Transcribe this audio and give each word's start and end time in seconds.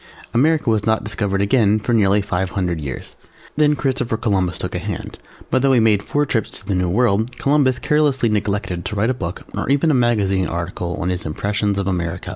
America 0.33 0.67
was 0.67 0.83
not 0.83 1.03
discovered 1.03 1.43
again 1.43 1.77
for 1.77 1.93
nearly 1.93 2.23
five 2.23 2.49
hundred 2.49 2.81
years. 2.81 3.15
Then 3.55 3.75
Christopher 3.75 4.17
Columbus 4.17 4.57
took 4.57 4.73
a 4.73 4.79
hand, 4.79 5.19
but 5.51 5.61
though 5.61 5.73
he 5.73 5.79
made 5.79 6.01
four 6.01 6.25
trips 6.25 6.49
to 6.49 6.65
the 6.65 6.73
New 6.73 6.89
World, 6.89 7.37
Columbus 7.37 7.77
carelessly 7.77 8.29
neglected 8.29 8.83
to 8.85 8.95
write 8.95 9.11
a 9.11 9.13
book 9.13 9.43
or 9.55 9.69
even 9.69 9.91
a 9.91 9.93
magazine 9.93 10.47
article 10.47 10.95
on 10.95 11.09
his 11.09 11.23
Impressions 11.23 11.77
of 11.77 11.87
America. 11.87 12.29